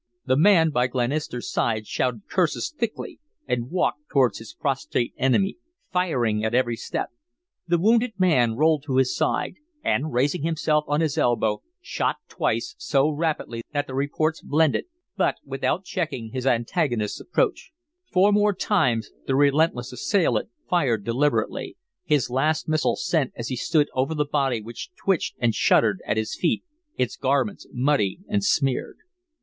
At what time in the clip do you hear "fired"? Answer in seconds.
20.67-21.03